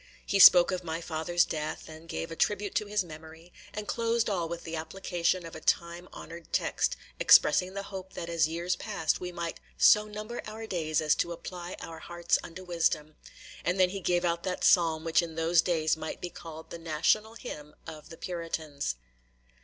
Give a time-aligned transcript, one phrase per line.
[0.25, 4.31] He spoke of my father's death, and gave a tribute to his memory; and closed
[4.31, 8.75] all with the application of a time honored text, expressing the hope that as years
[8.75, 13.13] passed by we might "so number our days as to apply our hearts unto wisdom";
[13.63, 16.79] and then he gave out that psalm which in those days might be called the
[16.79, 18.95] national hymn of the Puritans.